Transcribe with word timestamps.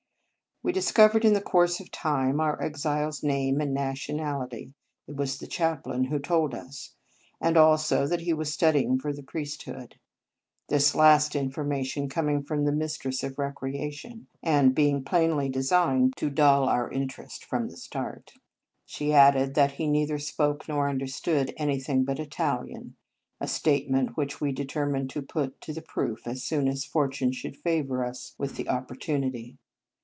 We 0.63 0.71
discovered 0.73 1.25
in 1.25 1.33
the 1.33 1.41
course 1.41 1.79
of 1.79 1.89
time 1.89 2.39
our 2.39 2.61
exile 2.61 3.07
s 3.07 3.23
name 3.23 3.59
and 3.61 3.73
nationality, 3.73 4.75
it 5.07 5.15
was 5.15 5.39
the 5.39 5.47
chaplain 5.47 6.03
who 6.03 6.19
told 6.19 6.53
us, 6.53 6.93
and 7.41 7.57
also 7.57 8.05
that 8.05 8.21
he 8.21 8.31
was 8.33 8.53
studying 8.53 8.99
for 8.99 9.11
the 9.11 9.23
priest 9.23 9.63
hood; 9.63 9.95
this 10.69 10.93
last 10.93 11.35
information 11.35 12.09
coming 12.09 12.43
from 12.43 12.63
the 12.65 12.71
mistress 12.71 13.23
of 13.23 13.39
recreation, 13.39 14.27
and 14.43 14.75
being 14.75 15.03
plainly 15.03 15.49
designed 15.49 16.15
to 16.17 16.29
dull 16.29 16.65
our 16.69 16.91
8 16.91 16.93
Marianus 16.93 17.01
interest 17.01 17.43
from 17.45 17.67
the 17.67 17.77
start. 17.77 18.33
She 18.85 19.13
added 19.13 19.55
that 19.55 19.71
he 19.71 19.87
neither 19.87 20.19
spoke 20.19 20.67
nor 20.67 20.87
under 20.87 21.07
stood 21.07 21.55
anything 21.57 22.03
but 22.03 22.19
Italian, 22.19 22.95
a 23.39 23.47
statement 23.47 24.15
which 24.15 24.39
we 24.39 24.51
determined 24.51 25.09
to 25.09 25.23
put 25.23 25.59
to 25.61 25.73
the 25.73 25.81
proof 25.81 26.27
as 26.27 26.43
soon 26.43 26.67
as 26.67 26.85
fortune 26.85 27.31
should 27.31 27.57
favour 27.57 28.05
us 28.05 28.35
with 28.37 28.57
the 28.57 28.69
opportunity. 28.69 29.57